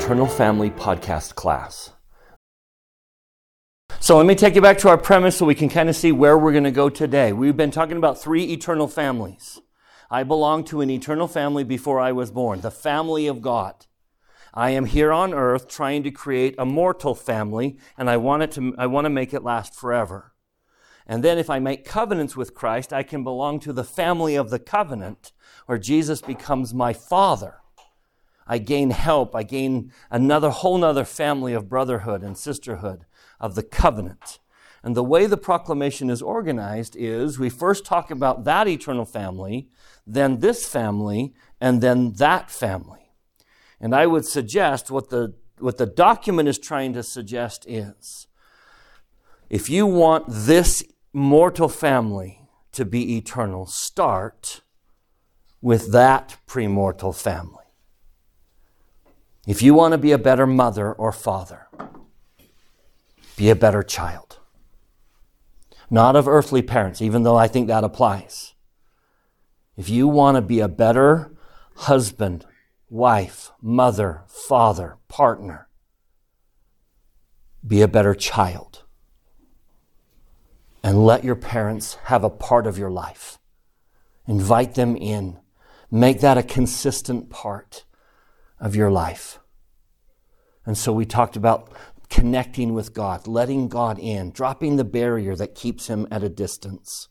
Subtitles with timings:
[0.00, 1.90] Eternal Family podcast class.
[4.00, 6.10] So let me take you back to our premise so we can kind of see
[6.10, 7.34] where we're going to go today.
[7.34, 9.60] We've been talking about three eternal families.
[10.10, 13.86] I belong to an eternal family before I was born, the family of God.
[14.54, 18.52] I am here on earth trying to create a mortal family, and I want it
[18.52, 20.32] to, I want to make it last forever.
[21.06, 24.48] And then if I make covenants with Christ, I can belong to the family of
[24.48, 25.32] the covenant,
[25.66, 27.59] where Jesus becomes my father.
[28.50, 29.36] I gain help.
[29.36, 33.04] I gain another whole nother family of brotherhood and sisterhood
[33.38, 34.40] of the covenant.
[34.82, 39.68] And the way the proclamation is organized is we first talk about that eternal family,
[40.04, 43.12] then this family, and then that family.
[43.80, 48.26] And I would suggest what the, what the document is trying to suggest is
[49.48, 50.82] if you want this
[51.12, 54.62] mortal family to be eternal, start
[55.62, 57.59] with that premortal family.
[59.50, 61.66] If you want to be a better mother or father,
[63.34, 64.38] be a better child.
[65.90, 68.54] Not of earthly parents, even though I think that applies.
[69.76, 71.32] If you want to be a better
[71.74, 72.46] husband,
[72.88, 75.66] wife, mother, father, partner,
[77.66, 78.84] be a better child.
[80.80, 83.40] And let your parents have a part of your life.
[84.28, 85.40] Invite them in.
[85.90, 87.84] Make that a consistent part
[88.60, 89.39] of your life.
[90.70, 91.68] And so we talked about
[92.10, 97.08] connecting with God, letting God in, dropping the barrier that keeps him at a distance,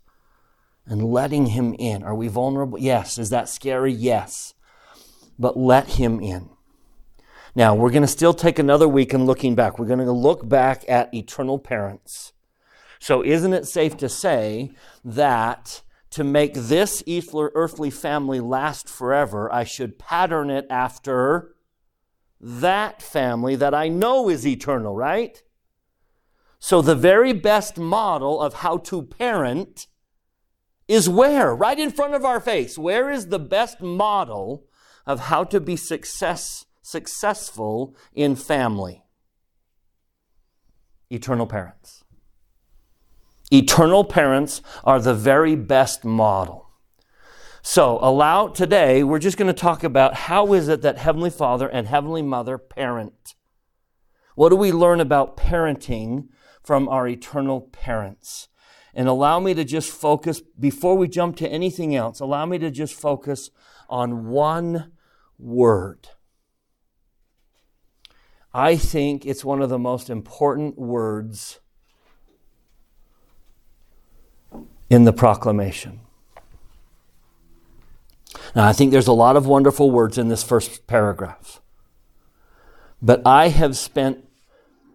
[0.85, 2.01] and letting him in.
[2.01, 2.79] Are we vulnerable?
[2.79, 3.17] Yes.
[3.17, 3.91] Is that scary?
[3.91, 4.53] Yes.
[5.37, 6.51] But let him in.
[7.53, 9.77] Now, we're going to still take another week and looking back.
[9.77, 12.31] We're going to look back at eternal parents.
[12.97, 14.71] So, isn't it safe to say
[15.03, 17.03] that to make this
[17.35, 21.55] earthly family last forever, I should pattern it after
[22.39, 25.41] that family that I know is eternal, right?
[26.59, 29.87] So the very best model of how to parent
[30.87, 31.55] is where?
[31.55, 32.77] Right in front of our face.
[32.77, 34.65] Where is the best model
[35.05, 39.03] of how to be success, successful in family?
[41.09, 42.03] Eternal parents.
[43.51, 46.68] Eternal parents are the very best model.
[47.61, 51.67] So, allow today, we're just going to talk about how is it that Heavenly Father
[51.67, 53.35] and Heavenly Mother parent?
[54.35, 56.29] What do we learn about parenting
[56.63, 58.47] from our eternal parents?
[58.93, 62.71] And allow me to just focus, before we jump to anything else, allow me to
[62.71, 63.51] just focus
[63.89, 64.93] on one
[65.37, 66.09] word.
[68.53, 71.59] I think it's one of the most important words
[74.89, 75.99] in the proclamation.
[78.55, 81.61] Now, I think there's a lot of wonderful words in this first paragraph.
[83.01, 84.25] But I have spent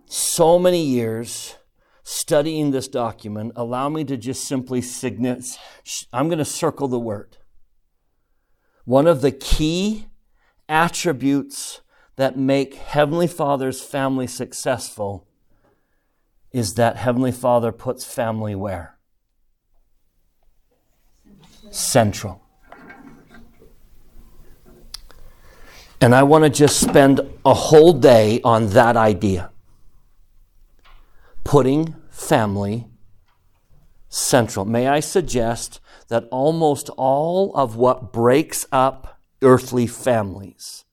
[0.07, 1.57] so many years
[2.03, 3.53] studying this document.
[3.57, 5.59] Allow me to just simply signate,
[6.13, 7.39] I'm going to circle the word.
[8.85, 10.07] One of the key
[10.69, 11.81] attributes
[12.17, 15.27] that make Heavenly Father's family successful
[16.53, 18.95] is that Heavenly Father puts family where?
[21.75, 22.44] central.
[26.05, 29.51] And I want to just spend a whole day on that idea
[31.45, 32.89] putting family
[34.11, 34.67] central.
[34.67, 40.85] May I suggest that almost all of what breaks up earthly families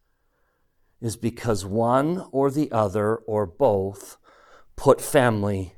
[1.02, 4.16] is because one or the other or both
[4.78, 5.76] put family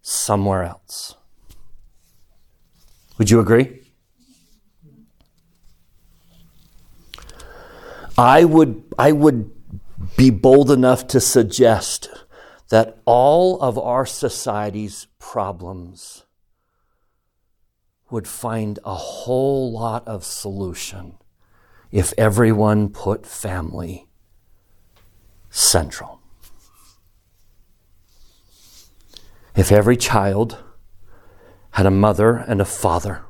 [0.00, 1.16] somewhere else.
[3.18, 3.83] Would you agree?
[8.16, 9.50] I would, I would
[10.16, 12.08] be bold enough to suggest
[12.68, 16.24] that all of our society's problems
[18.10, 21.18] would find a whole lot of solution
[21.90, 24.06] if everyone put family
[25.50, 26.20] central.
[29.56, 30.62] If every child
[31.72, 33.22] had a mother and a father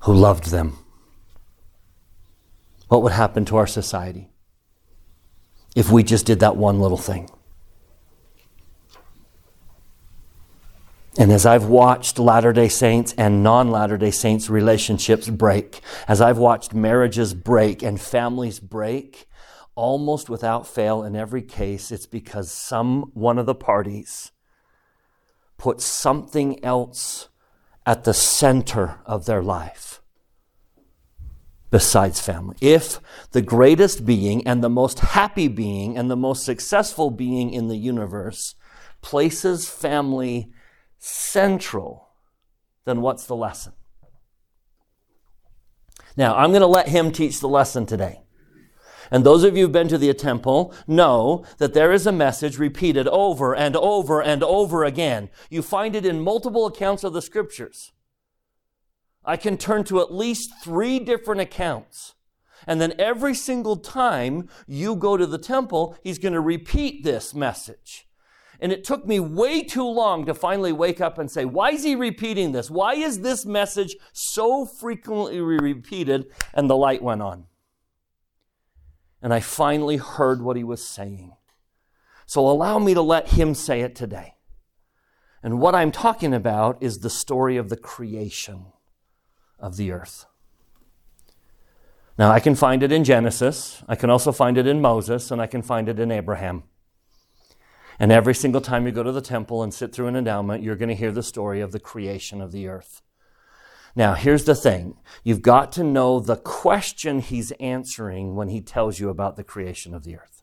[0.00, 0.78] who loved them
[2.88, 4.30] what would happen to our society
[5.76, 7.30] if we just did that one little thing?
[11.18, 16.20] And as I've watched Latter day Saints and non Latter day Saints relationships break, as
[16.20, 19.26] I've watched marriages break and families break,
[19.74, 24.30] almost without fail in every case, it's because some one of the parties
[25.56, 27.28] put something else
[27.84, 30.00] at the center of their life
[31.70, 32.56] besides family.
[32.60, 33.00] If
[33.32, 37.76] the greatest being and the most happy being and the most successful being in the
[37.76, 38.54] universe
[39.02, 40.50] places family
[40.98, 42.08] central,
[42.84, 43.72] then what's the lesson?
[46.16, 48.22] Now, I'm going to let him teach the lesson today.
[49.10, 52.58] And those of you who've been to the temple know that there is a message
[52.58, 55.30] repeated over and over and over again.
[55.48, 57.92] You find it in multiple accounts of the scriptures.
[59.28, 62.14] I can turn to at least three different accounts.
[62.66, 67.34] And then every single time you go to the temple, he's going to repeat this
[67.34, 68.08] message.
[68.58, 71.84] And it took me way too long to finally wake up and say, why is
[71.84, 72.70] he repeating this?
[72.70, 76.32] Why is this message so frequently repeated?
[76.54, 77.44] And the light went on.
[79.20, 81.34] And I finally heard what he was saying.
[82.24, 84.36] So allow me to let him say it today.
[85.42, 88.72] And what I'm talking about is the story of the creation
[89.58, 90.26] of the earth.
[92.18, 95.40] Now, I can find it in Genesis, I can also find it in Moses, and
[95.40, 96.64] I can find it in Abraham.
[98.00, 100.76] And every single time you go to the temple and sit through an endowment, you're
[100.76, 103.02] going to hear the story of the creation of the earth.
[103.96, 109.00] Now, here's the thing you've got to know the question he's answering when he tells
[109.00, 110.42] you about the creation of the earth.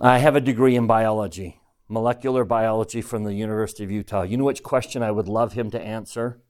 [0.00, 4.22] I have a degree in biology, molecular biology from the University of Utah.
[4.22, 6.40] You know which question I would love him to answer?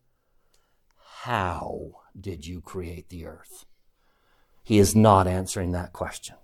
[1.23, 3.67] How did you create the earth?
[4.62, 6.37] He is not answering that question.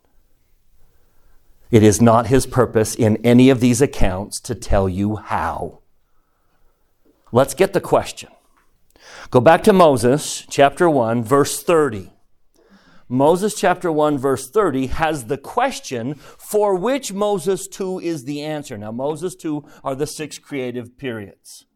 [1.71, 5.79] It is not his purpose in any of these accounts to tell you how.
[7.31, 8.31] Let's get the question.
[9.31, 12.11] Go back to Moses chapter 1, verse 30.
[13.09, 18.77] Moses chapter 1, verse 30 has the question for which Moses 2 is the answer.
[18.77, 21.67] Now, Moses 2 are the six creative periods.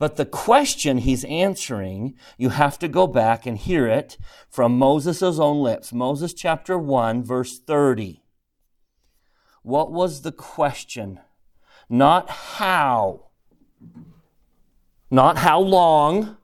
[0.00, 4.16] But the question he's answering, you have to go back and hear it
[4.48, 5.92] from Moses' own lips.
[5.92, 8.22] Moses chapter 1, verse 30.
[9.62, 11.20] What was the question?
[11.90, 13.26] Not how,
[15.10, 16.38] not how long,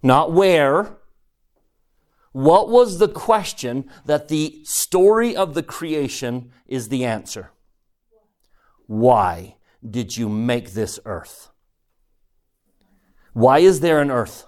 [0.00, 0.98] not where.
[2.30, 7.50] What was the question that the story of the creation is the answer?
[8.86, 11.51] Why did you make this earth?
[13.32, 14.46] Why is there an earth?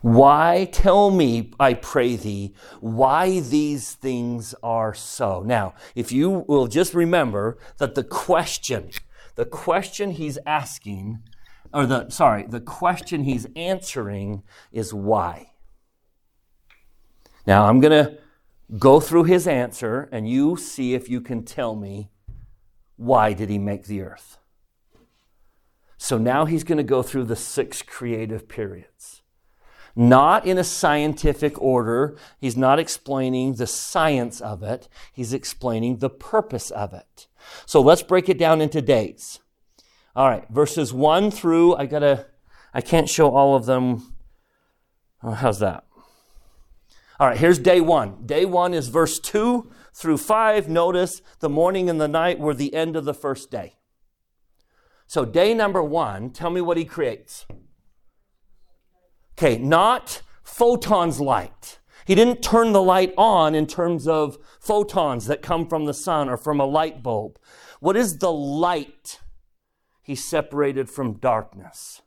[0.00, 5.42] Why, tell me, I pray thee, why these things are so.
[5.42, 8.90] Now, if you will just remember that the question,
[9.34, 11.18] the question he's asking,
[11.74, 15.52] or the, sorry, the question he's answering is why.
[17.46, 18.18] Now, I'm going to
[18.78, 22.10] go through his answer and you see if you can tell me
[22.96, 24.37] why did he make the earth.
[25.98, 29.18] So now he's going to go through the six creative periods
[29.98, 32.16] not in a scientific order.
[32.38, 34.88] He's not explaining the science of it.
[35.12, 37.26] He's explaining the purpose of it.
[37.66, 39.40] So let's break it down into dates.
[40.14, 42.26] All right, verses 1 through, I gotta,
[42.72, 44.14] I can't show all of them.
[45.20, 45.84] Oh, how's that?
[47.18, 48.24] All right, here's day one.
[48.24, 50.68] Day one is verse 2 through 5.
[50.68, 53.74] Notice the morning and the night were the end of the first day.
[55.08, 57.46] So, day number one, tell me what he creates.
[59.38, 61.78] Okay, not photons light.
[62.04, 66.28] He didn't turn the light on in terms of photons that come from the sun
[66.28, 67.38] or from a light bulb.
[67.80, 69.20] What is the light?
[70.02, 72.02] He separated from darkness.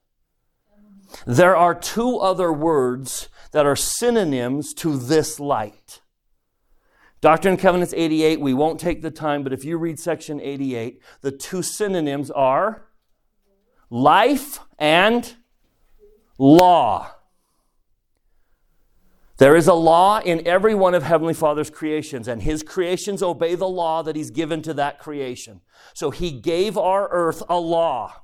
[1.26, 6.02] There are two other words that are synonyms to this light.
[7.20, 11.02] Doctrine and Covenants 88, we won't take the time, but if you read section 88,
[11.22, 12.88] the two synonyms are
[13.92, 15.36] life and
[16.40, 17.12] law.
[19.38, 23.56] There is a law in every one of Heavenly Father's creations, and His creations obey
[23.56, 25.62] the law that He's given to that creation.
[25.94, 28.24] So He gave our earth a law,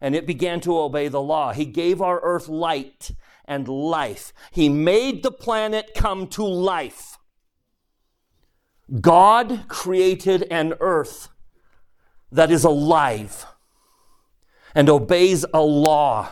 [0.00, 1.52] and it began to obey the law.
[1.52, 3.12] He gave our earth light
[3.44, 4.32] and life.
[4.50, 7.18] He made the planet come to life.
[9.00, 11.28] God created an earth
[12.30, 13.46] that is alive
[14.74, 16.30] and obeys a law.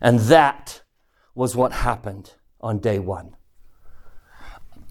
[0.00, 0.82] And that
[1.34, 3.36] was what happened on day one.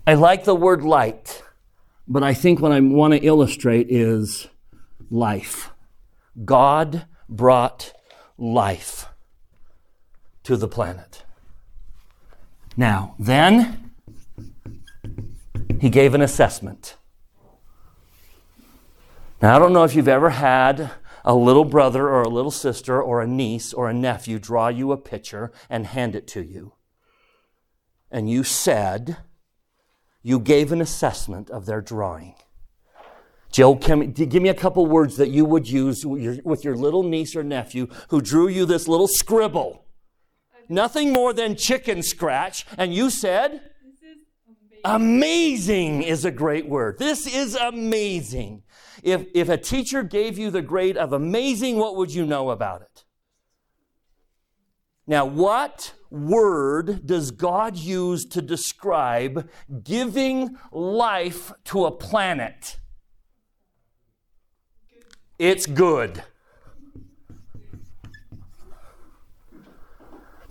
[0.05, 1.43] I like the word light,
[2.07, 4.47] but I think what I want to illustrate is
[5.09, 5.71] life.
[6.43, 7.93] God brought
[8.37, 9.07] life
[10.43, 11.23] to the planet.
[12.75, 13.91] Now, then,
[15.79, 16.95] he gave an assessment.
[19.41, 20.91] Now, I don't know if you've ever had
[21.23, 24.91] a little brother or a little sister or a niece or a nephew draw you
[24.91, 26.73] a picture and hand it to you,
[28.09, 29.17] and you said,
[30.23, 32.35] you gave an assessment of their drawing.
[33.51, 37.35] Jill, can, give me a couple words that you would use with your little niece
[37.35, 39.83] or nephew who drew you this little scribble.
[40.69, 42.65] Nothing more than chicken scratch.
[42.77, 43.61] And you said,
[44.85, 46.97] amazing is a great word.
[46.97, 48.63] This is amazing.
[49.03, 52.81] If, if a teacher gave you the grade of amazing, what would you know about
[52.81, 53.05] it?
[55.07, 59.49] Now, what word does God use to describe
[59.83, 62.77] giving life to a planet?
[65.39, 66.23] It's good.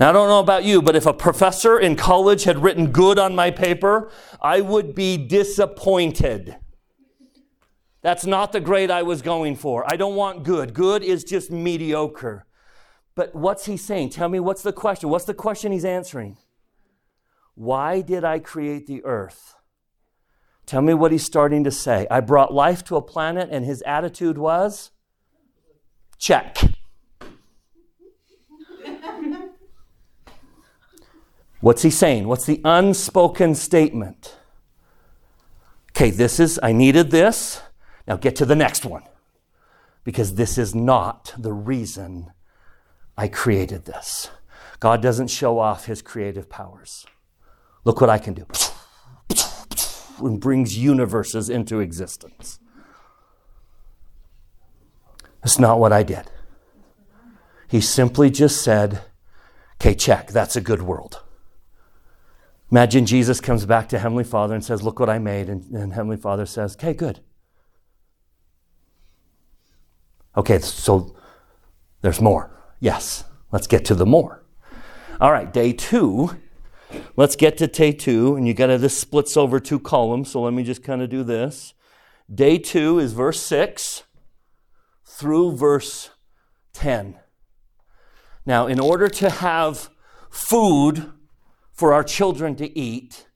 [0.00, 3.18] Now, I don't know about you, but if a professor in college had written good
[3.18, 6.56] on my paper, I would be disappointed.
[8.02, 9.84] That's not the grade I was going for.
[9.90, 10.72] I don't want good.
[10.72, 12.46] Good is just mediocre.
[13.14, 14.10] But what's he saying?
[14.10, 15.10] Tell me what's the question?
[15.10, 16.38] What's the question he's answering?
[17.54, 19.54] Why did I create the earth?
[20.64, 22.06] Tell me what he's starting to say.
[22.10, 24.92] I brought life to a planet, and his attitude was
[26.16, 26.56] check.
[31.60, 32.28] What's he saying?
[32.28, 34.36] What's the unspoken statement?
[35.90, 37.60] Okay, this is, I needed this.
[38.06, 39.02] Now get to the next one.
[40.04, 42.32] Because this is not the reason
[43.16, 44.30] I created this.
[44.78, 47.04] God doesn't show off his creative powers.
[47.84, 48.46] Look what I can do.
[50.18, 52.58] And brings universes into existence.
[55.42, 56.30] That's not what I did.
[57.68, 59.02] He simply just said,
[59.80, 61.22] okay, check, that's a good world.
[62.70, 65.48] Imagine Jesus comes back to Heavenly Father and says, Look what I made.
[65.48, 67.20] And, and Heavenly Father says, Okay, good.
[70.36, 71.16] Okay, so
[72.02, 72.50] there's more.
[72.80, 74.44] Yes, let's get to the more.
[75.20, 76.36] All right, day two.
[77.16, 78.36] Let's get to day two.
[78.36, 80.30] And you got to, this splits over two columns.
[80.30, 81.74] So let me just kind of do this.
[82.32, 84.04] Day two is verse six
[85.04, 86.10] through verse
[86.72, 87.16] 10.
[88.46, 89.90] Now, in order to have
[90.30, 91.12] food,
[91.80, 93.26] for our children to eat,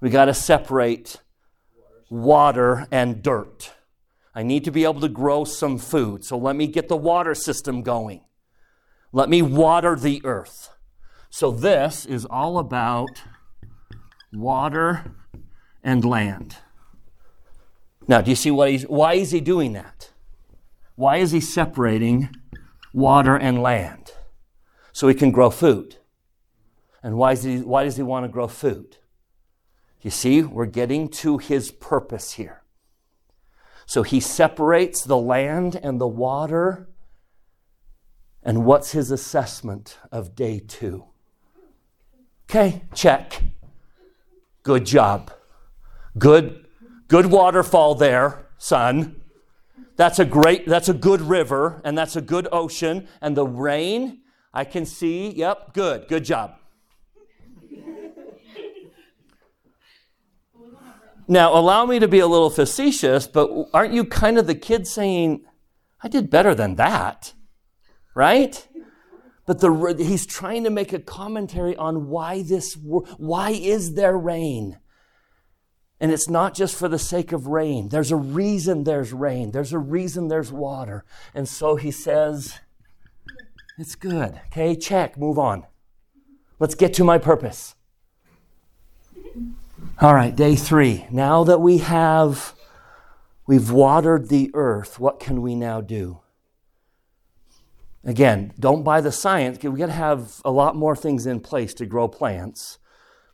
[0.00, 1.20] we got to separate
[2.08, 3.74] water and dirt.
[4.34, 6.24] I need to be able to grow some food.
[6.24, 8.22] So let me get the water system going.
[9.12, 10.70] Let me water the earth.
[11.28, 13.22] So this is all about
[14.32, 15.12] water
[15.84, 16.56] and land.
[18.08, 20.10] Now, do you see what he's, why is he doing that?
[20.96, 22.30] Why is he separating
[22.92, 24.12] water and land?
[24.92, 25.96] So he can grow food.
[27.02, 28.96] And why does he, why does he want to grow food?
[30.02, 32.61] You see, we're getting to his purpose here.
[33.86, 36.88] So he separates the land and the water.
[38.42, 41.04] And what's his assessment of day two?
[42.50, 43.42] Okay, check.
[44.62, 45.32] Good job.
[46.18, 46.66] Good,
[47.08, 49.22] good waterfall there, son.
[49.96, 53.08] That's a great, that's a good river, and that's a good ocean.
[53.20, 54.20] And the rain,
[54.52, 56.56] I can see, yep, good, good job.
[61.28, 64.86] Now, allow me to be a little facetious, but aren't you kind of the kid
[64.86, 65.44] saying,
[66.02, 67.34] I did better than that?
[68.14, 68.66] Right?
[69.46, 74.78] But the, he's trying to make a commentary on why this, why is there rain?
[76.00, 77.88] And it's not just for the sake of rain.
[77.88, 79.52] There's a reason there's rain.
[79.52, 81.04] There's a reason there's water.
[81.34, 82.58] And so he says,
[83.78, 84.40] it's good.
[84.46, 85.64] Okay, check, move on.
[86.58, 87.76] Let's get to my purpose.
[90.00, 91.06] All right, day three.
[91.10, 92.54] Now that we have,
[93.46, 96.20] we've watered the earth, what can we now do?
[98.04, 99.62] Again, don't buy the science.
[99.62, 102.78] We've got to have a lot more things in place to grow plants.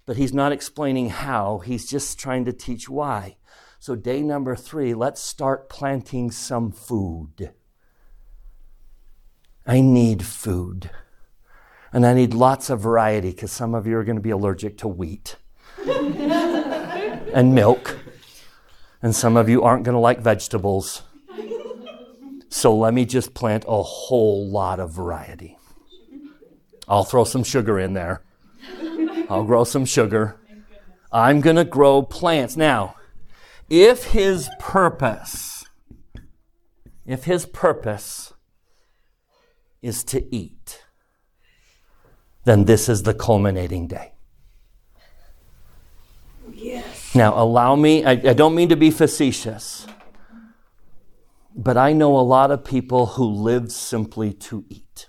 [0.05, 3.37] But he's not explaining how, he's just trying to teach why.
[3.79, 7.53] So, day number three, let's start planting some food.
[9.67, 10.91] I need food.
[11.93, 14.79] And I need lots of variety because some of you are going to be allergic
[14.79, 15.37] to wheat
[17.39, 17.97] and milk.
[19.01, 21.03] And some of you aren't going to like vegetables.
[22.49, 25.57] So let me just plant a whole lot of variety.
[26.89, 28.25] I'll throw some sugar in there.
[29.31, 30.41] I'll grow some sugar.
[31.13, 32.57] I'm going to grow plants.
[32.57, 32.97] Now,
[33.71, 35.65] if his purpose,
[37.07, 38.33] if his purpose
[39.81, 40.83] is to eat,
[42.45, 44.15] then this is the culminating day.
[47.15, 49.87] Now, allow me, I, I don't mean to be facetious.
[51.55, 55.09] But I know a lot of people who live simply to eat.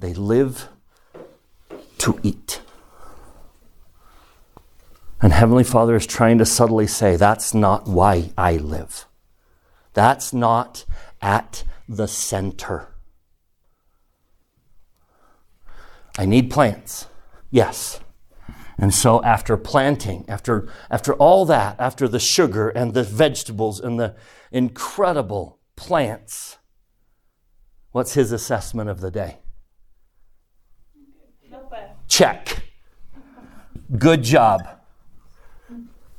[0.00, 0.68] They live
[1.98, 2.60] to eat.
[5.20, 9.06] And Heavenly Father is trying to subtly say, that's not why I live.
[9.92, 10.84] That's not
[11.20, 12.94] at the center.
[16.16, 17.06] I need plants.
[17.50, 18.00] Yes.
[18.78, 23.98] And so after planting, after, after all that, after the sugar and the vegetables and
[23.98, 24.14] the
[24.52, 26.58] incredible plants,
[27.90, 29.38] what's his assessment of the day?
[32.06, 32.62] Check.
[33.98, 34.62] Good job.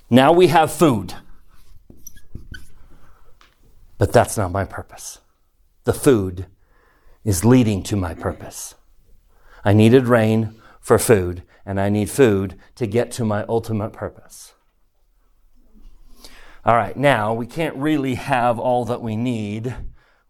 [0.09, 1.13] Now we have food.
[3.97, 5.19] But that's not my purpose.
[5.83, 6.47] The food
[7.23, 8.75] is leading to my purpose.
[9.63, 14.55] I needed rain for food, and I need food to get to my ultimate purpose.
[16.65, 19.75] All right, now we can't really have all that we need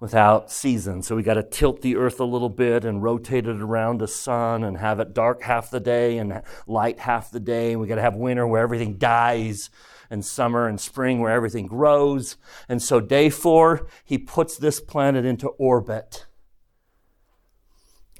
[0.02, 1.08] without seasons.
[1.08, 4.08] So we got to tilt the earth a little bit and rotate it around the
[4.08, 7.72] sun and have it dark half the day and light half the day.
[7.72, 9.70] And we got to have winter where everything dies
[10.10, 12.36] and summer and spring where everything grows.
[12.68, 16.26] And so day four, he puts this planet into orbit.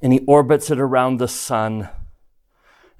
[0.00, 1.90] And he orbits it around the sun.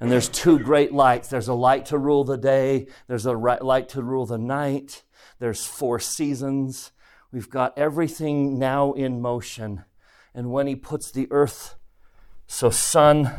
[0.01, 1.29] And there's two great lights.
[1.29, 2.87] There's a light to rule the day.
[3.07, 5.03] There's a light to rule the night.
[5.37, 6.91] There's four seasons.
[7.31, 9.85] We've got everything now in motion.
[10.33, 11.75] And when he puts the earth,
[12.47, 13.31] so sun,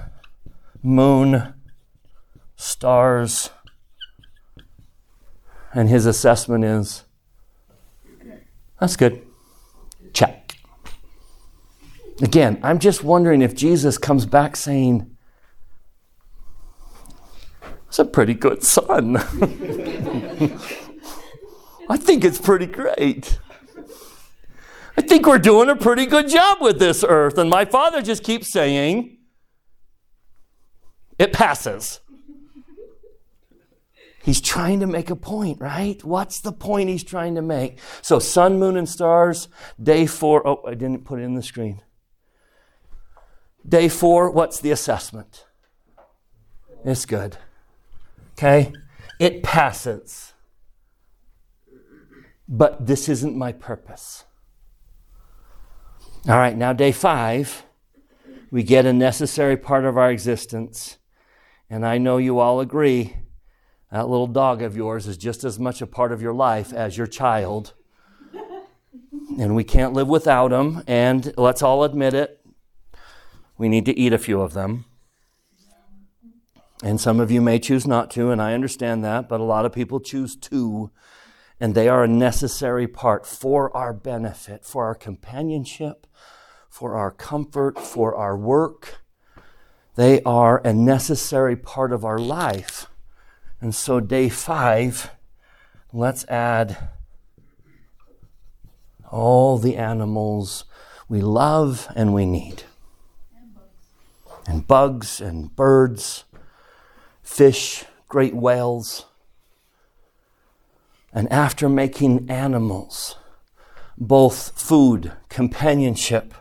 [0.85, 1.55] moon,
[2.55, 3.51] stars,
[5.75, 7.05] and his assessment is
[8.79, 9.23] that's good.
[10.13, 10.57] Check.
[12.21, 15.12] Again, I'm just wondering if Jesus comes back saying,
[17.93, 19.19] It's a pretty good sun.
[21.91, 23.39] I think it's pretty great.
[24.97, 27.37] I think we're doing a pretty good job with this earth.
[27.37, 29.19] And my father just keeps saying,
[31.19, 32.01] It passes.
[34.23, 36.03] He's trying to make a point, right?
[36.03, 37.79] What's the point he's trying to make?
[38.01, 40.49] So, sun, moon, and stars, day four.
[40.49, 41.83] Oh, I didn't put it in the screen.
[43.69, 45.45] Day four, what's the assessment?
[46.87, 47.37] It's good.
[48.33, 48.73] Okay?
[49.19, 50.33] It passes.
[52.49, 54.25] But this isn't my purpose.
[56.29, 57.65] All right, now day five,
[58.51, 60.99] we get a necessary part of our existence.
[61.71, 63.17] And I know you all agree
[63.91, 66.97] that little dog of yours is just as much a part of your life as
[66.97, 67.75] your child.
[69.39, 70.83] And we can't live without them.
[70.87, 72.45] And let's all admit it,
[73.59, 74.85] we need to eat a few of them.
[76.83, 79.65] And some of you may choose not to, and I understand that, but a lot
[79.65, 80.91] of people choose to.
[81.61, 86.09] And they are a necessary part for our benefit, for our companionship,
[86.69, 89.03] for our comfort, for our work.
[89.95, 92.89] They are a necessary part of our life.
[93.61, 95.11] And so, day five,
[95.93, 96.89] let's add
[99.09, 100.65] all the animals
[101.09, 102.65] we love and we need.
[104.49, 106.25] And bugs and birds,
[107.23, 109.07] fish, great whales.
[111.13, 113.17] And after making animals,
[113.99, 116.35] both food, companionship,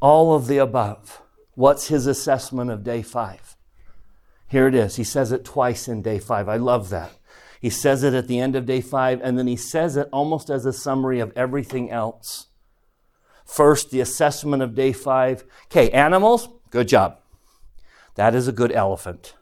[0.00, 1.22] all of the above,
[1.54, 3.56] what's his assessment of day five?
[4.48, 4.96] Here it is.
[4.96, 6.48] He says it twice in day five.
[6.48, 7.12] I love that.
[7.60, 10.50] He says it at the end of day five, and then he says it almost
[10.50, 12.48] as a summary of everything else.
[13.44, 15.44] First, the assessment of day five.
[15.66, 17.18] Okay, animals, good job.
[18.16, 19.34] That is a good elephant.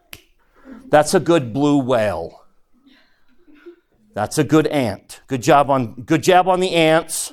[0.89, 2.45] That's a good blue whale.
[4.15, 5.21] That's a good ant.
[5.29, 7.33] Good job on good job on the ants.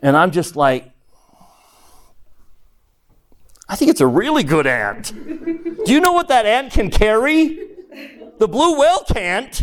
[0.00, 0.90] And I'm just like,
[3.68, 5.12] I think it's a really good ant.
[5.84, 7.68] Do you know what that ant can carry?
[8.38, 9.62] The blue whale can't.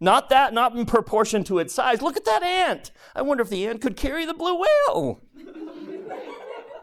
[0.00, 2.02] Not that, not in proportion to its size.
[2.02, 2.90] Look at that ant.
[3.16, 5.20] I wonder if the ant could carry the blue whale.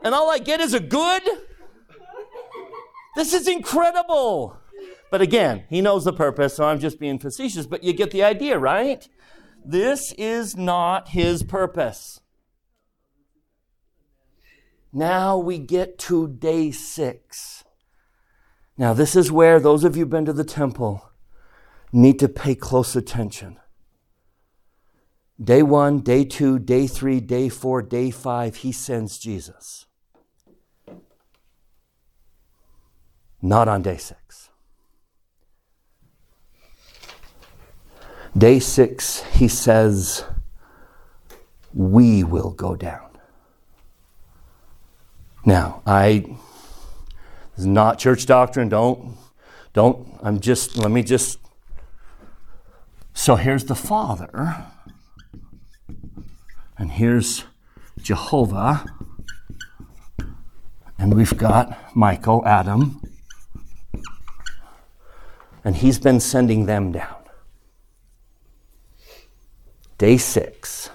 [0.04, 1.22] And all I get is a good.
[3.16, 4.58] This is incredible.
[5.10, 8.24] But again, he knows the purpose, so I'm just being facetious, but you get the
[8.24, 9.08] idea, right?
[9.64, 12.20] This is not his purpose.
[14.92, 17.64] Now we get to day six.
[18.78, 21.10] Now, this is where those of you who've been to the temple
[21.94, 23.58] need to pay close attention.
[25.42, 29.86] Day one, day two, day three, day four, day five, he sends Jesus.
[33.42, 34.50] Not on day six.
[38.38, 40.26] Day six, he says,
[41.74, 43.18] We will go down.
[45.46, 46.26] Now, I
[47.56, 48.68] this is not church doctrine.
[48.68, 49.16] Don't,
[49.72, 51.40] don't, I'm just, let me just.
[53.14, 54.66] So here's the Father,
[56.78, 57.46] and here's
[58.02, 58.86] Jehovah,
[61.00, 63.02] and we've got Michael, Adam,
[65.66, 67.16] and he's been sending them down.
[69.98, 70.92] Day six,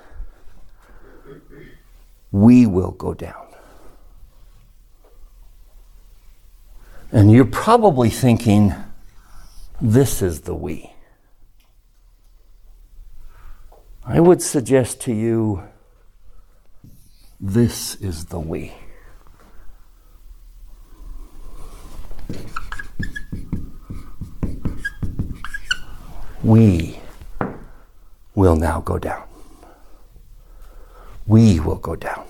[2.30, 3.48] we will go down.
[7.11, 8.72] And you're probably thinking,
[9.80, 10.92] this is the we.
[14.04, 15.64] I would suggest to you,
[17.40, 18.72] this is the we.
[26.42, 26.98] We
[28.35, 29.24] will now go down.
[31.26, 32.26] We will go down.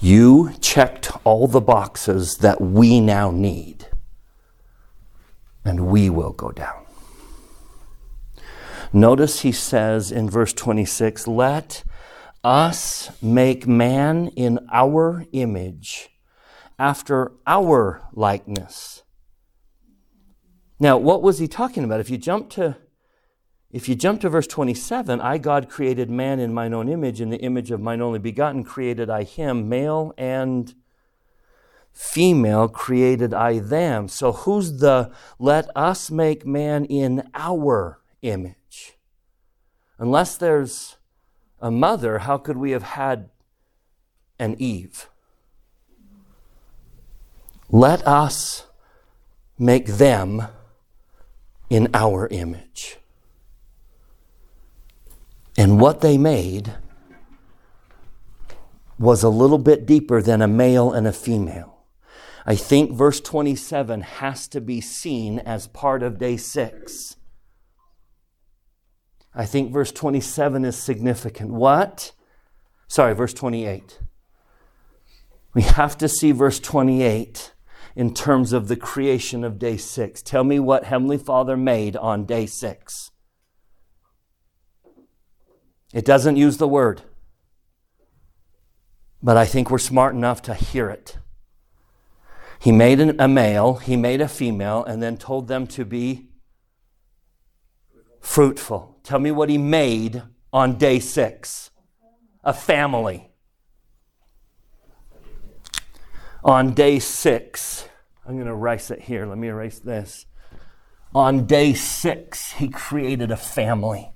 [0.00, 3.86] You checked all the boxes that we now need,
[5.64, 6.86] and we will go down.
[8.92, 11.84] Notice he says in verse 26 Let
[12.42, 16.10] us make man in our image,
[16.80, 19.04] after our likeness.
[20.78, 22.00] Now, what was he talking about?
[22.00, 22.76] If you jump to
[23.72, 27.30] if you jump to verse 27, I, God, created man in mine own image, in
[27.30, 30.74] the image of mine only begotten created I him, male and
[31.90, 34.08] female created I them.
[34.08, 38.98] So who's the let us make man in our image?
[39.98, 40.96] Unless there's
[41.58, 43.30] a mother, how could we have had
[44.38, 45.08] an Eve?
[47.70, 48.66] Let us
[49.58, 50.48] make them
[51.72, 52.98] in our image.
[55.56, 56.74] And what they made
[58.98, 61.86] was a little bit deeper than a male and a female.
[62.44, 67.16] I think verse 27 has to be seen as part of day six.
[69.34, 71.52] I think verse 27 is significant.
[71.52, 72.12] What?
[72.86, 73.98] Sorry, verse 28.
[75.54, 77.51] We have to see verse 28
[77.94, 80.22] in terms of the creation of day six.
[80.22, 83.10] Tell me what Heavenly Father made on day six.
[85.92, 87.02] It doesn't use the word,
[89.22, 91.18] but I think we're smart enough to hear it.
[92.58, 96.28] He made a male, he made a female, and then told them to be
[98.20, 99.00] fruitful.
[99.02, 101.70] Tell me what he made on day six
[102.44, 103.31] a family.
[106.44, 107.88] On day six,
[108.26, 109.26] I'm going to erase it here.
[109.26, 110.26] Let me erase this.
[111.14, 114.12] On day six, he created a family.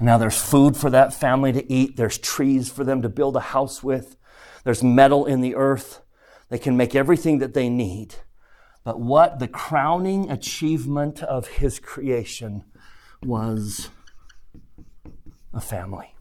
[0.00, 1.96] Now there's food for that family to eat.
[1.96, 4.16] There's trees for them to build a house with.
[4.64, 6.02] There's metal in the earth.
[6.50, 8.16] They can make everything that they need.
[8.84, 12.64] But what the crowning achievement of his creation
[13.22, 13.88] was
[15.54, 16.14] a family.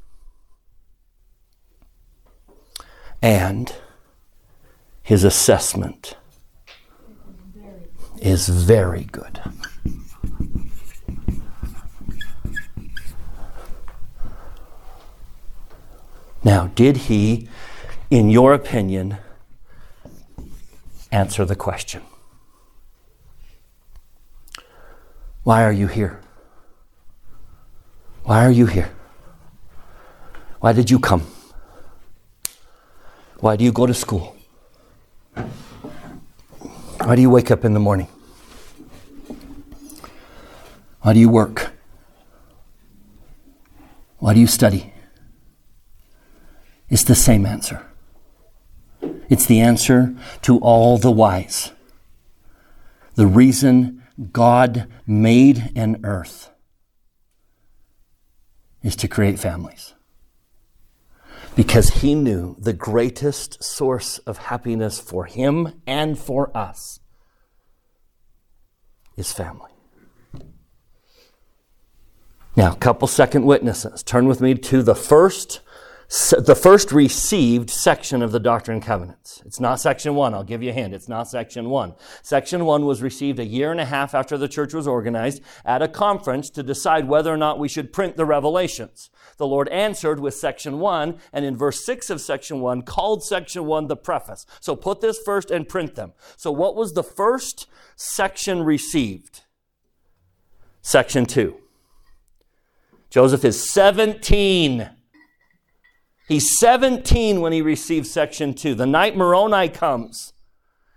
[3.21, 3.73] And
[5.03, 6.15] his assessment
[8.21, 9.41] is very good.
[16.43, 17.49] Now, did he,
[18.09, 19.17] in your opinion,
[21.11, 22.01] answer the question?
[25.43, 26.21] Why are you here?
[28.23, 28.91] Why are you here?
[30.59, 31.25] Why did you come?
[33.39, 34.35] Why do you go to school?
[37.03, 38.07] Why do you wake up in the morning?
[41.01, 41.71] Why do you work?
[44.17, 44.93] Why do you study?
[46.89, 47.85] It's the same answer.
[49.29, 51.71] It's the answer to all the whys.
[53.15, 56.49] The reason God made an earth
[58.81, 59.93] is to create families.
[61.57, 66.99] Because he knew the greatest source of happiness for him and for us
[69.17, 69.71] is family.
[72.55, 74.03] Now, a couple second witnesses.
[74.03, 75.61] Turn with me to the first
[76.09, 79.41] the first received section of the Doctrine and Covenants.
[79.45, 80.33] It's not section one.
[80.33, 80.93] I'll give you a hint.
[80.93, 81.95] It's not section one.
[82.23, 85.81] Section one was received a year and a half after the church was organized at
[85.81, 89.09] a conference to decide whether or not we should print the revelations.
[89.35, 93.65] The Lord answered with section one, and in verse six of section one, called section
[93.65, 94.45] one the preface.
[94.61, 96.13] So put this first and print them.
[96.37, 97.67] So what was the first
[97.97, 99.41] section received?
[100.81, 101.57] Section two.
[103.09, 104.89] Joseph is 17
[106.27, 108.75] He's 17 when he receives section 2.
[108.75, 110.33] The night Moroni comes.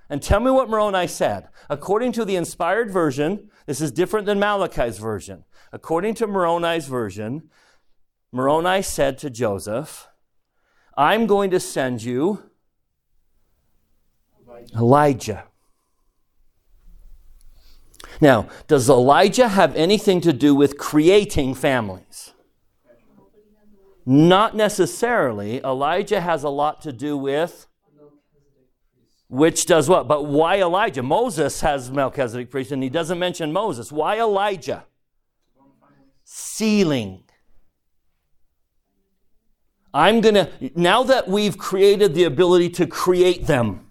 [0.08, 1.48] And tell me what Moroni said.
[1.68, 5.44] According to the inspired version, this is different than Malachi's version.
[5.72, 7.48] According to Moroni's version,
[8.32, 10.08] Moroni said to Joseph,
[10.96, 12.50] I'm going to send you
[14.74, 15.44] Elijah.
[18.20, 22.32] Now, does Elijah have anything to do with creating families?
[24.06, 25.62] Not necessarily.
[25.62, 27.66] Elijah has a lot to do with
[29.30, 30.08] which does what?
[30.08, 31.04] But why Elijah?
[31.04, 33.92] Moses has Melchizedek priest, and he doesn't mention Moses.
[33.92, 34.86] Why Elijah?
[36.24, 37.22] Sealing.
[39.94, 43.86] I'm going to, now that we've created the ability to create them,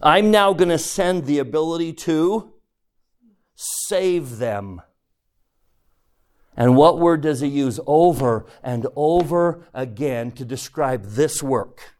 [0.00, 2.52] I'm now going to send the ability to
[3.56, 4.82] save them.
[6.56, 11.94] And what word does he use over and over again to describe this work?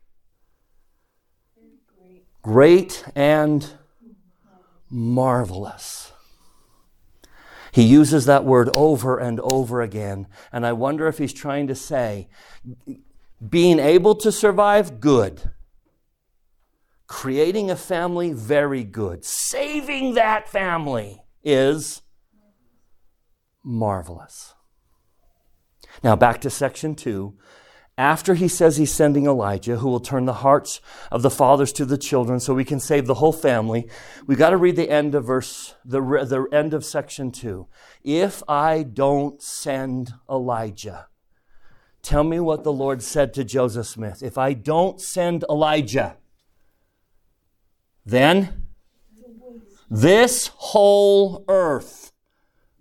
[2.42, 3.72] Great and
[4.90, 6.12] marvelous.
[7.72, 10.26] He uses that word over and over again.
[10.52, 12.28] And I wonder if he's trying to say,
[13.48, 15.52] being able to survive, good.
[17.06, 19.24] Creating a family, very good.
[19.24, 22.02] Saving that family is
[23.62, 24.54] marvelous.
[26.02, 27.36] Now, back to section two.
[27.98, 31.84] After he says he's sending Elijah, who will turn the hearts of the fathers to
[31.84, 33.90] the children so we can save the whole family,
[34.26, 37.66] we got to read the end of verse, the, the end of section two.
[38.02, 41.08] If I don't send Elijah,
[42.00, 44.22] tell me what the Lord said to Joseph Smith.
[44.22, 46.16] If I don't send Elijah,
[48.06, 48.64] then
[49.90, 52.09] this whole earth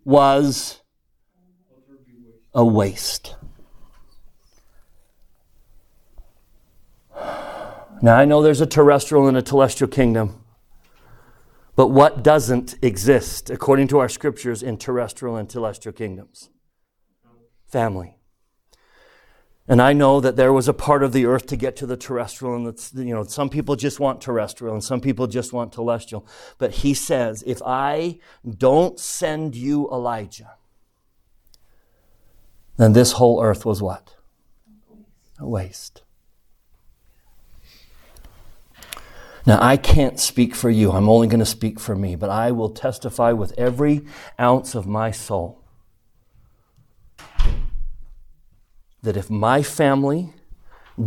[0.09, 0.81] was
[2.55, 3.35] a waste.
[8.01, 10.43] Now, I know there's a terrestrial and a celestial kingdom,
[11.75, 16.49] but what doesn't exist, according to our scriptures, in terrestrial and celestial kingdoms?
[17.67, 18.18] Family.
[19.69, 21.95] And I know that there was a part of the earth to get to the
[21.95, 25.75] terrestrial, and that's, you know, some people just want terrestrial and some people just want
[25.75, 26.25] celestial.
[26.57, 28.17] But he says, if I
[28.57, 30.55] don't send you Elijah,
[32.77, 34.15] then this whole earth was what?
[35.37, 36.01] A waste.
[39.45, 40.91] Now, I can't speak for you.
[40.91, 44.01] I'm only going to speak for me, but I will testify with every
[44.39, 45.58] ounce of my soul
[49.01, 50.33] that if my family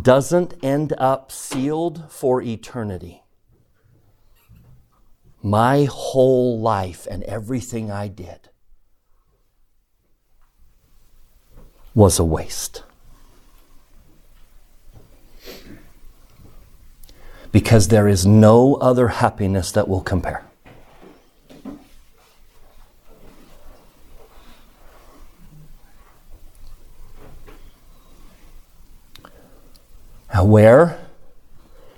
[0.01, 3.23] doesn't end up sealed for eternity,
[5.43, 8.49] my whole life and everything I did
[11.95, 12.83] was a waste.
[17.51, 20.47] Because there is no other happiness that will compare.
[30.33, 30.99] Now, where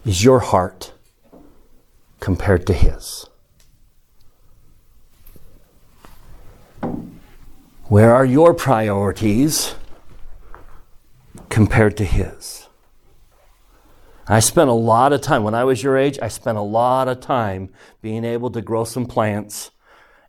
[0.04, 0.92] is your heart
[2.20, 3.26] compared to His?
[7.86, 9.74] Where are your priorities
[11.48, 12.68] compared to His?
[14.28, 17.08] I spent a lot of time, when I was your age, I spent a lot
[17.08, 17.70] of time
[18.02, 19.72] being able to grow some plants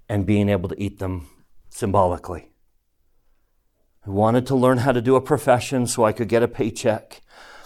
[0.09, 1.27] and being able to eat them
[1.69, 2.49] symbolically.
[4.03, 7.21] I wanted to learn how to do a profession so I could get a paycheck.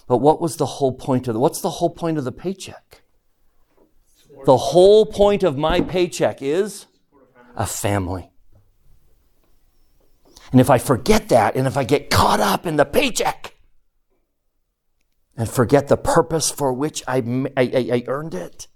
[0.10, 3.04] But what was the whole point of the, what's the whole point of the paycheck?
[4.46, 6.88] The whole point of my paycheck is
[7.56, 8.32] a family.
[10.52, 13.54] And if I forget that, and if I get caught up in the paycheck,
[15.38, 17.18] and forget the purpose for which I,
[17.56, 18.68] I, I, earned it,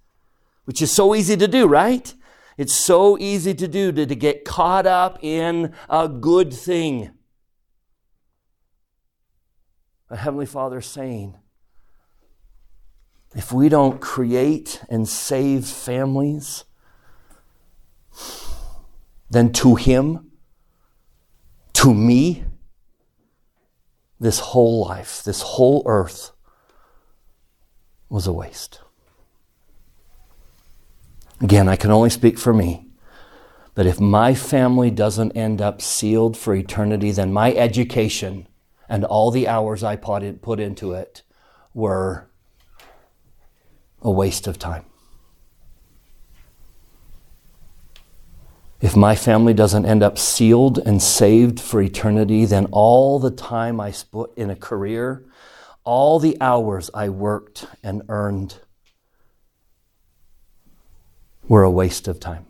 [0.65, 2.13] which is so easy to do, right?
[2.58, 7.12] It's so easy to do to, to get caught up in a good thing.
[10.13, 11.34] A Heavenly Father saying,
[13.36, 16.65] if we don't create and save families,
[19.32, 20.30] then to Him,
[21.73, 22.43] to me,
[24.19, 26.32] this whole life, this whole earth
[28.08, 28.82] was a waste.
[31.41, 32.86] Again, I can only speak for me.
[33.73, 38.47] But if my family doesn't end up sealed for eternity, then my education
[38.93, 40.21] and all the hours I put
[40.60, 41.23] into it
[41.73, 42.29] were
[44.03, 44.86] a waste of time.
[48.82, 53.82] If my family doesn't end up sealed and saved for eternity, then all the time
[53.82, 55.25] I put in a career,
[55.84, 58.60] all the hours I worked and earned
[61.47, 62.45] were a waste of time.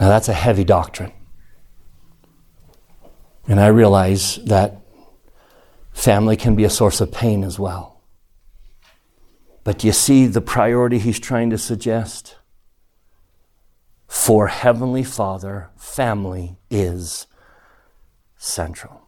[0.00, 1.12] Now, that's a heavy doctrine.
[3.48, 4.82] And I realize that
[5.90, 8.02] family can be a source of pain as well.
[9.64, 12.36] But do you see the priority he's trying to suggest?
[14.06, 17.26] For Heavenly Father, family is
[18.36, 19.02] central.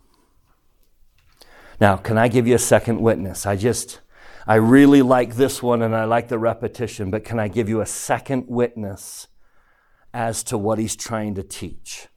[1.79, 3.45] Now, can I give you a second witness?
[3.45, 4.01] I just,
[4.47, 7.83] I really like this one and I like the repetition, but can I give you
[7.83, 9.29] a second witness
[10.15, 12.09] as to what he's trying to teach?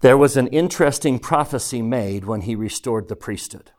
[0.00, 3.72] There was an interesting prophecy made when he restored the priesthood.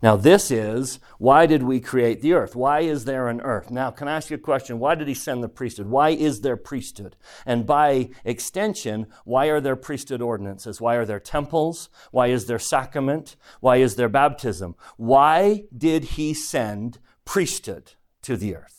[0.00, 2.54] Now, this is why did we create the earth?
[2.54, 3.68] Why is there an earth?
[3.70, 4.78] Now, can I ask you a question?
[4.78, 5.88] Why did he send the priesthood?
[5.88, 7.16] Why is there priesthood?
[7.44, 10.80] And by extension, why are there priesthood ordinances?
[10.80, 11.88] Why are there temples?
[12.12, 13.34] Why is there sacrament?
[13.58, 14.76] Why is there baptism?
[14.96, 18.77] Why did he send priesthood to the earth?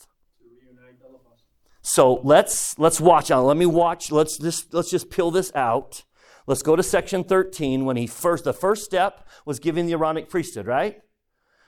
[1.89, 3.45] So let's let's watch out.
[3.45, 4.11] Let me watch.
[4.11, 6.03] Let's just let's just peel this out.
[6.45, 10.29] Let's go to section 13 when he first the first step was giving the Aaronic
[10.29, 11.01] priesthood, right?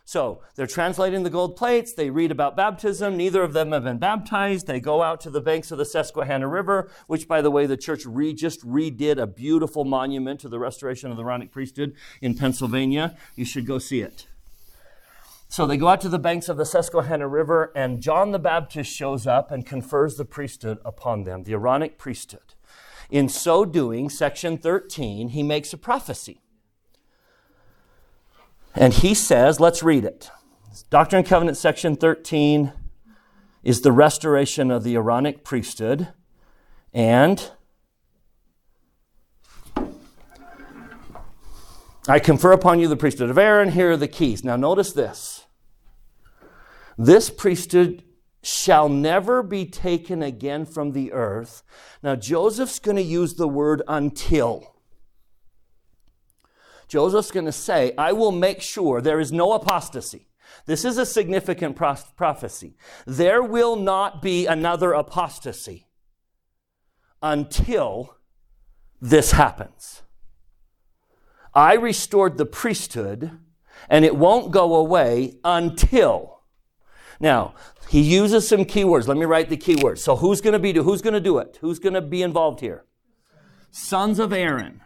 [0.05, 1.95] So they're translating the gold plates.
[1.95, 3.17] They read about baptism.
[3.17, 4.67] Neither of them have been baptized.
[4.67, 7.77] They go out to the banks of the Susquehanna River, which, by the way, the
[7.77, 12.35] church re- just redid a beautiful monument to the restoration of the Aaronic priesthood in
[12.35, 13.17] Pennsylvania.
[13.35, 14.27] You should go see it.
[15.51, 18.89] So they go out to the banks of the Susquehanna River, and John the Baptist
[18.89, 22.53] shows up and confers the priesthood upon them, the Aaronic priesthood.
[23.09, 26.39] In so doing, section 13, he makes a prophecy.
[28.75, 30.31] And he says, let's read it.
[30.89, 32.71] Doctrine and Covenant, section 13,
[33.61, 36.07] is the restoration of the Aaronic priesthood.
[36.93, 37.51] And
[42.07, 43.71] I confer upon you the priesthood of Aaron.
[43.73, 44.45] Here are the keys.
[44.45, 45.40] Now, notice this.
[47.03, 48.03] This priesthood
[48.43, 51.63] shall never be taken again from the earth.
[52.03, 54.75] Now, Joseph's going to use the word until.
[56.87, 60.27] Joseph's going to say, I will make sure there is no apostasy.
[60.67, 62.75] This is a significant prophecy.
[63.07, 65.87] There will not be another apostasy
[67.23, 68.17] until
[69.01, 70.03] this happens.
[71.55, 73.39] I restored the priesthood,
[73.89, 76.40] and it won't go away until.
[77.21, 77.53] Now,
[77.87, 79.07] he uses some keywords.
[79.07, 79.99] Let me write the keywords.
[79.99, 81.59] So who's going to be who's going to do it?
[81.61, 82.83] Who's going to be involved here?
[83.69, 84.81] Sons of Aaron.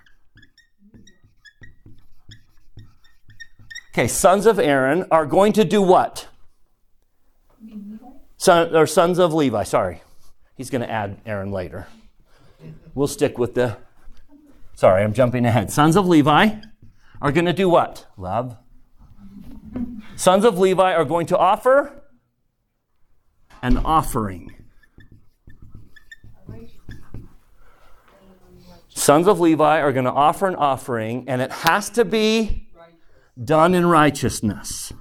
[3.94, 6.28] Okay, sons of Aaron are going to do what?
[8.36, 10.02] Son, or sons of Levi, sorry.
[10.58, 11.88] He's going to add Aaron later.
[12.94, 13.78] We'll stick with the.
[14.74, 15.72] Sorry, I'm jumping ahead.
[15.72, 16.56] Sons of Levi
[17.22, 18.06] are going to do what?
[18.18, 18.58] Love.
[20.18, 22.02] Sons of Levi are going to offer
[23.66, 24.54] an offering.
[28.90, 32.70] Sons of Levi are going to offer an offering, and it has to be
[33.44, 34.94] done in righteousness.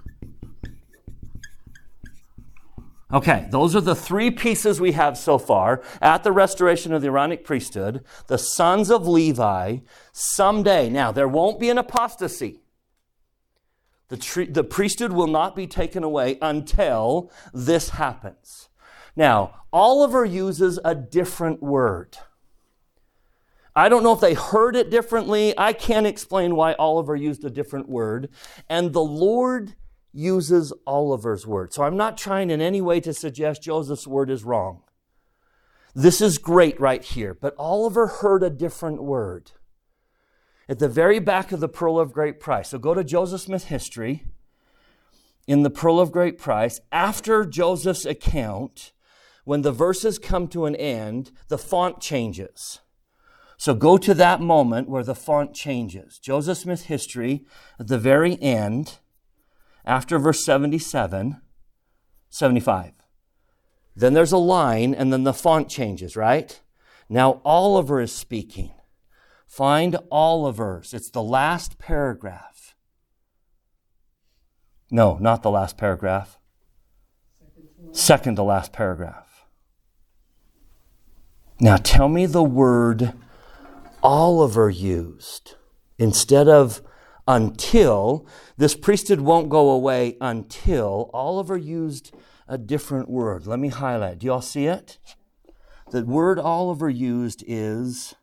[3.13, 7.09] Okay, those are the three pieces we have so far at the restoration of the
[7.09, 8.03] Aaronic priesthood.
[8.29, 10.89] The sons of Levi, someday.
[10.89, 12.64] Now, there won't be an apostasy.
[14.15, 18.69] The, the priesthood will not be taken away until this happens.
[19.17, 22.17] Now, Oliver uses a different word.
[23.77, 25.53] I don't know if they heard it differently.
[25.59, 28.29] I can't explain why Oliver used a different word.
[28.69, 29.75] And the Lord
[30.13, 31.73] uses Oliver's word.
[31.73, 34.83] So I'm not trying in any way to suggest Joseph's word is wrong.
[35.93, 37.35] This is great right here.
[37.35, 39.51] But Oliver heard a different word.
[40.69, 42.71] At the very back of the Pearl of Great Price.
[42.71, 44.25] So go to Joseph Smith history
[45.47, 46.81] in the Pearl of Great Price.
[46.91, 48.93] After Joseph's account,
[49.45, 52.81] when the verses come to an end, the font changes.
[53.57, 56.19] So go to that moment where the font changes.
[56.19, 57.45] Joseph Smith history
[57.79, 58.99] at the very end,
[59.85, 61.41] after verse 77,
[62.31, 62.93] 75.
[63.95, 66.61] Then there's a line, and then the font changes, right?
[67.09, 68.74] Now Oliver is speaking.
[69.47, 70.93] Find Oliver's.
[70.93, 72.75] It's the last paragraph.
[74.91, 76.39] No, not the last paragraph.
[77.93, 79.47] Second to last paragraph.
[81.61, 83.13] Now tell me the word
[84.03, 85.55] Oliver used
[85.99, 86.83] instead of
[87.27, 88.27] until.
[88.57, 91.11] This priesthood won't go away until.
[91.15, 92.15] Oliver used
[92.47, 93.47] a different word.
[93.47, 94.19] Let me highlight.
[94.19, 94.99] Do you all see it?
[95.91, 98.15] The word Oliver used is.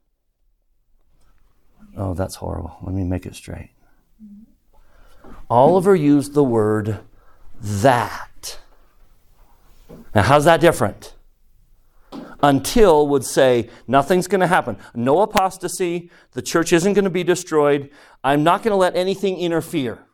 [1.97, 2.77] Oh, that's horrible.
[2.81, 3.71] Let me make it straight.
[5.49, 6.99] Oliver used the word
[7.59, 8.59] that.
[10.15, 11.15] Now, how's that different?
[12.43, 14.77] Until would say nothing's going to happen.
[14.95, 16.09] No apostasy.
[16.31, 17.89] The church isn't going to be destroyed.
[18.23, 20.05] I'm not going to let anything interfere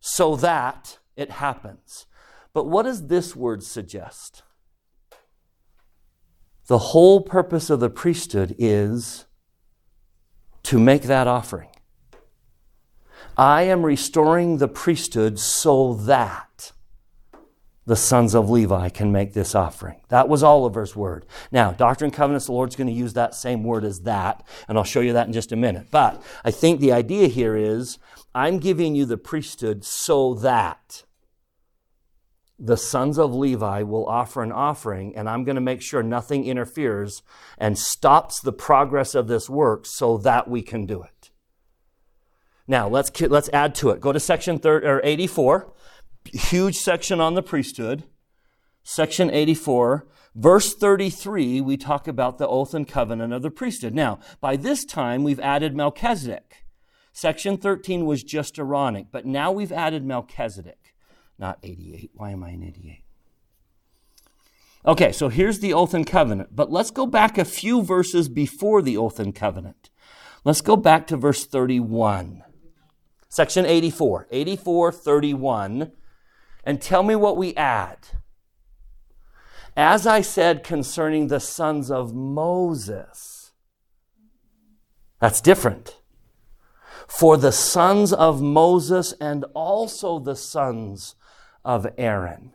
[0.00, 2.06] so that it happens.
[2.52, 4.42] But what does this word suggest?
[6.66, 9.26] The whole purpose of the priesthood is
[10.64, 11.68] to make that offering.
[13.36, 16.72] I am restoring the priesthood so that
[17.86, 20.00] the sons of Levi can make this offering.
[20.08, 21.26] That was Oliver's word.
[21.52, 24.78] Now, Doctrine and Covenants, the Lord's going to use that same word as that, and
[24.78, 25.88] I'll show you that in just a minute.
[25.90, 27.98] But I think the idea here is
[28.34, 31.04] I'm giving you the priesthood so that
[32.58, 36.44] the sons of Levi will offer an offering, and I'm going to make sure nothing
[36.44, 37.22] interferes
[37.58, 41.30] and stops the progress of this work so that we can do it.
[42.66, 44.00] Now, let's, let's add to it.
[44.00, 45.72] Go to section 30, or 84,
[46.32, 48.04] huge section on the priesthood.
[48.84, 53.94] Section 84, verse 33, we talk about the oath and covenant of the priesthood.
[53.94, 56.64] Now, by this time, we've added Melchizedek.
[57.12, 60.83] Section 13 was just Aaronic, but now we've added Melchizedek
[61.38, 62.10] not 88.
[62.14, 63.04] Why am I in 88?
[64.86, 68.82] Okay, so here's the oath and covenant, but let's go back a few verses before
[68.82, 69.88] the oath and covenant.
[70.44, 72.42] Let's go back to verse 31.
[73.30, 75.92] Section 84, 84, 31,
[76.64, 77.98] and tell me what we add.
[79.76, 83.52] As I said concerning the sons of Moses,
[85.18, 85.98] that's different.
[87.08, 91.16] For the sons of Moses and also the sons
[91.64, 92.52] of Aaron.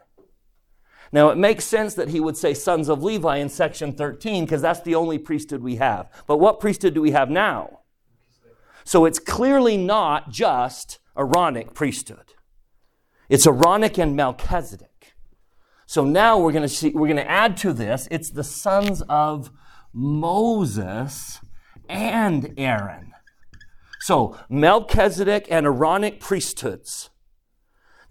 [1.12, 4.62] Now, it makes sense that he would say sons of Levi in section 13 because
[4.62, 6.10] that's the only priesthood we have.
[6.28, 7.80] But what priesthood do we have now?
[8.84, 12.34] So it's clearly not just Aaronic priesthood.
[13.28, 15.14] It's Aaronic and Melchizedek.
[15.86, 19.02] So now we're going to see, we're going to add to this, it's the sons
[19.10, 19.52] of
[19.92, 21.40] Moses
[21.88, 23.14] and Aaron.
[24.02, 27.10] So Melchizedek and Aaronic priesthoods.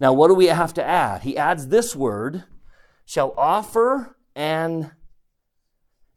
[0.00, 1.22] Now, what do we have to add?
[1.22, 2.44] He adds this word
[3.04, 4.92] shall offer an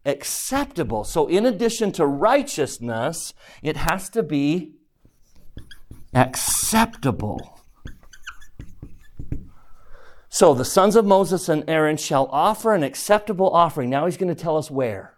[0.05, 1.03] acceptable.
[1.03, 4.73] So, in addition to righteousness, it has to be
[6.13, 7.59] acceptable.
[10.29, 13.89] So, the sons of Moses and Aaron shall offer an acceptable offering.
[13.89, 15.17] Now, he's going to tell us where.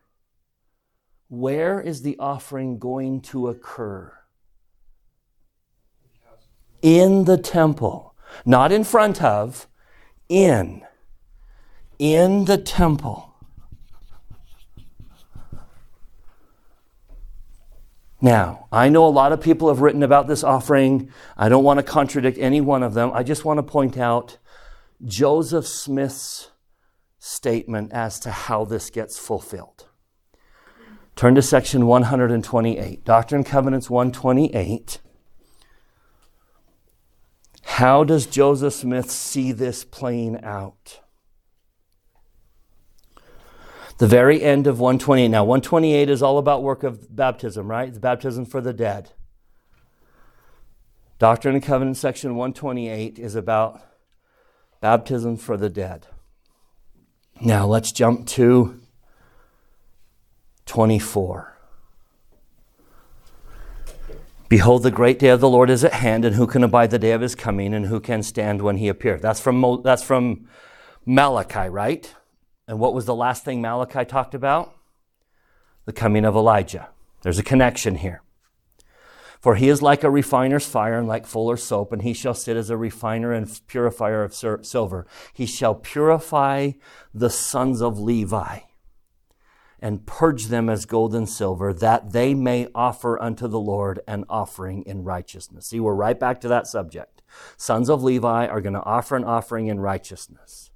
[1.28, 4.14] Where is the offering going to occur?
[6.82, 8.13] In the temple.
[8.46, 9.68] Not in front of,
[10.30, 10.82] in.
[12.00, 13.34] In the temple.
[18.22, 21.12] Now, I know a lot of people have written about this offering.
[21.36, 23.12] I don't want to contradict any one of them.
[23.14, 24.38] I just want to point out
[25.04, 26.52] Joseph Smith's
[27.20, 29.88] statement as to how this gets fulfilled.
[31.18, 35.00] Turn to section 128, Doctrine and Covenants 128.
[37.78, 41.02] How does Joseph Smith see this playing out?
[43.98, 45.28] The very end of 128.
[45.30, 47.90] Now, 128 is all about work of baptism, right?
[47.90, 49.14] It's baptism for the dead.
[51.18, 53.82] Doctrine and Covenant section 128 is about
[54.80, 56.06] baptism for the dead.
[57.42, 58.80] Now, let's jump to
[60.68, 61.53] 24.
[64.54, 67.00] Behold, the great day of the Lord is at hand, and who can abide the
[67.00, 69.20] day of his coming, and who can stand when he appears?
[69.20, 70.48] That's from, that's from
[71.08, 72.14] Malachi, right?
[72.68, 74.76] And what was the last thing Malachi talked about?
[75.86, 76.90] The coming of Elijah.
[77.24, 78.22] There's a connection here.
[79.42, 82.56] For he is like a refiner's fire and like fuller's soap, and he shall sit
[82.56, 85.08] as a refiner and purifier of silver.
[85.34, 86.74] He shall purify
[87.12, 88.60] the sons of Levi
[89.84, 94.24] and purge them as gold and silver, that they may offer unto the Lord an
[94.30, 95.68] offering in righteousness.
[95.68, 97.22] See, we're right back to that subject.
[97.58, 100.72] Sons of Levi are going to offer an offering in righteousness.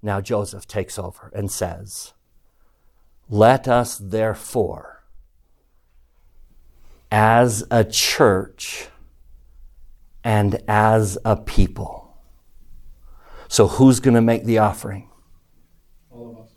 [0.00, 2.12] Now Joseph takes over and says,
[3.28, 5.02] Let us therefore
[7.10, 8.90] as a church
[10.22, 12.16] and as a people.
[13.48, 15.10] So, who's going to make the offering?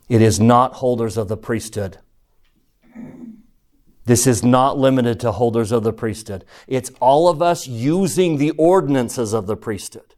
[0.10, 2.00] It is not holders of the priesthood.
[4.06, 6.46] This is not limited to holders of the priesthood.
[6.66, 10.16] It's all of us using the ordinances of the priesthood.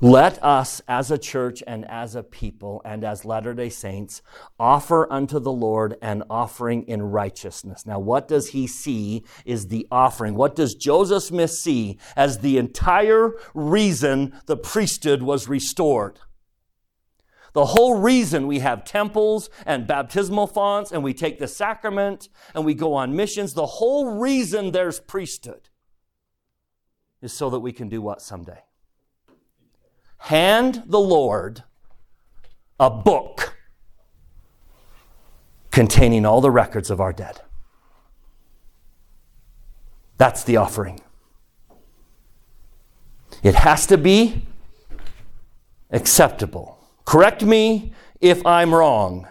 [0.00, 4.20] Let us as a church and as a people and as Latter day Saints
[4.58, 7.86] offer unto the Lord an offering in righteousness.
[7.86, 10.34] Now, what does he see is the offering?
[10.34, 16.18] What does Joseph Smith see as the entire reason the priesthood was restored?
[17.52, 22.64] The whole reason we have temples and baptismal fonts and we take the sacrament and
[22.64, 25.68] we go on missions, the whole reason there's priesthood
[27.20, 28.64] is so that we can do what someday?
[30.16, 31.62] Hand the Lord
[32.80, 33.56] a book
[35.70, 37.40] containing all the records of our dead.
[40.16, 41.00] That's the offering.
[43.42, 44.46] It has to be
[45.90, 49.28] acceptable Correct me if I'm wrong,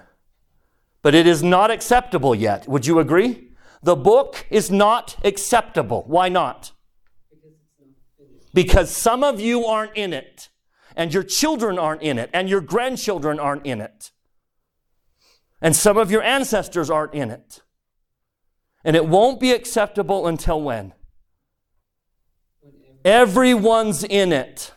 [1.02, 2.68] but it is not acceptable yet.
[2.68, 3.50] Would you agree?
[3.84, 6.04] The book is not acceptable.
[6.08, 6.72] Why not?
[8.54, 10.50] Because some of you aren't in it,
[10.96, 14.12] and your children aren't in it, and your grandchildren aren't in it,
[15.62, 17.62] and some of your ancestors aren't in it.
[18.84, 20.94] And it won't be acceptable until when?
[23.06, 24.74] Everyone's in it.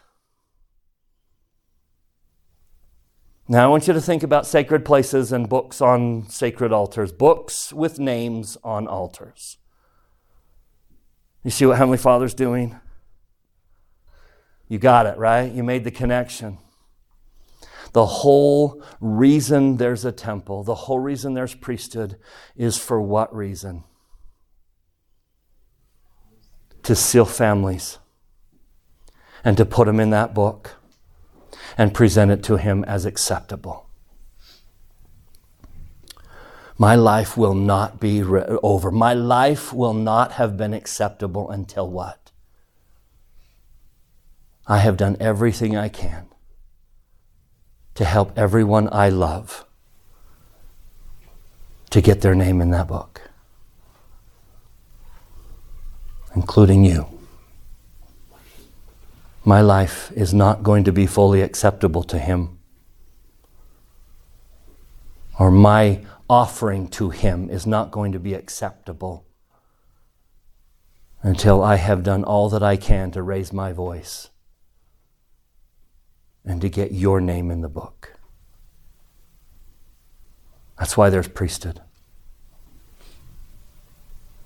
[3.46, 7.74] Now, I want you to think about sacred places and books on sacred altars, books
[7.74, 9.58] with names on altars.
[11.42, 12.80] You see what Heavenly Father's doing?
[14.66, 15.52] You got it, right?
[15.52, 16.56] You made the connection.
[17.92, 22.16] The whole reason there's a temple, the whole reason there's priesthood
[22.56, 23.84] is for what reason?
[26.84, 27.98] To seal families
[29.44, 30.76] and to put them in that book
[31.76, 33.88] and present it to Him as acceptable.
[36.76, 38.90] My life will not be re- over.
[38.90, 42.32] My life will not have been acceptable until what?
[44.66, 46.26] I have done everything I can
[47.94, 49.64] to help everyone I love
[51.90, 53.20] to get their name in that book,
[56.34, 57.13] including you
[59.44, 62.58] my life is not going to be fully acceptable to Him.
[65.38, 69.26] Or my offering to Him is not going to be acceptable
[71.22, 74.30] until I have done all that I can to raise my voice
[76.44, 78.14] and to get your name in the book.
[80.78, 81.80] That's why there's priesthood.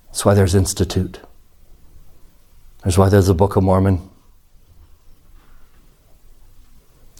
[0.07, 1.19] That's why there's institute.
[2.83, 4.09] That's why there's the Book of Mormon.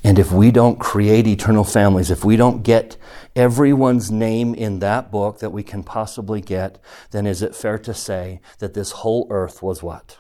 [0.04, 2.96] And if we don't create eternal families, if we don't get
[3.36, 6.80] everyone's name in that book that we can possibly get,
[7.12, 10.18] then is it fair to say that this whole earth was what?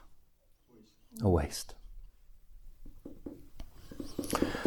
[1.21, 1.75] A waste.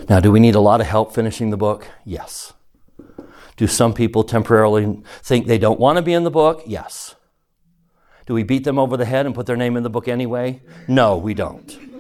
[0.09, 1.87] Now, do we need a lot of help finishing the book?
[2.05, 2.55] Yes.
[3.57, 6.63] Do some people temporarily think they don't want to be in the book?
[6.67, 7.15] Yes.
[8.27, 10.63] Do we beat them over the head and put their name in the book anyway?
[10.89, 11.92] No, we don't.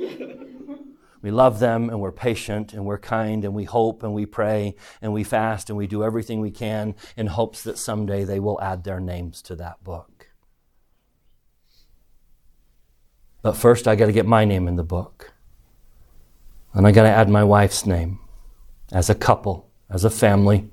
[1.23, 4.75] We love them and we're patient and we're kind and we hope and we pray
[5.01, 8.61] and we fast and we do everything we can in hopes that someday they will
[8.61, 10.29] add their names to that book.
[13.41, 15.33] But first, I got to get my name in the book.
[16.75, 18.18] And I got to add my wife's name
[18.91, 20.70] as a couple, as a family.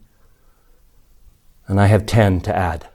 [1.67, 2.89] And I have 10 to add.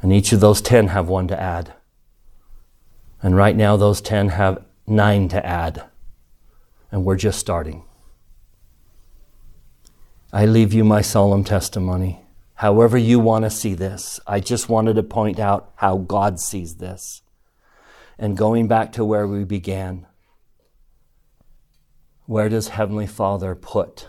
[0.00, 1.74] And each of those 10 have one to add.
[3.22, 5.89] And right now, those 10 have nine to add
[6.90, 7.84] and we're just starting.
[10.32, 12.20] I leave you my solemn testimony.
[12.54, 16.76] However, you want to see this, I just wanted to point out how God sees
[16.76, 17.22] this.
[18.18, 20.06] And going back to where we began,
[22.26, 24.08] where does Heavenly Father put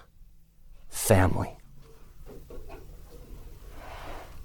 [0.89, 1.57] family?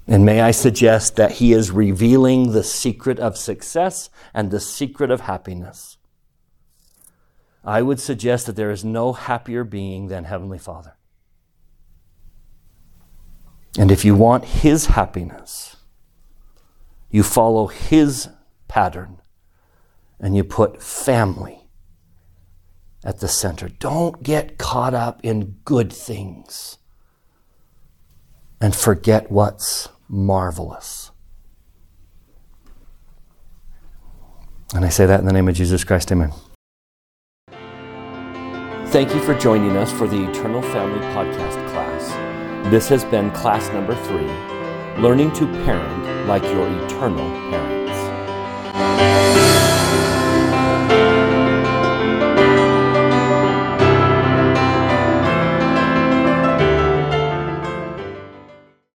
[0.07, 5.11] And may I suggest that He is revealing the secret of success and the secret
[5.11, 5.96] of happiness.
[7.63, 10.95] I would suggest that there is no happier being than Heavenly Father.
[13.77, 15.75] And if you want His happiness,
[17.09, 18.29] you follow His
[18.67, 19.21] pattern
[20.19, 21.67] and you put family
[23.03, 23.69] at the center.
[23.69, 26.77] Don't get caught up in good things
[28.59, 31.11] and forget what's marvelous.
[34.73, 36.11] And I say that in the name of Jesus Christ.
[36.11, 36.33] Amen.
[38.89, 42.71] Thank you for joining us for the Eternal Family Podcast class.
[42.71, 44.31] This has been class number three
[45.01, 49.16] Learning to Parent Like Your Eternal Parents.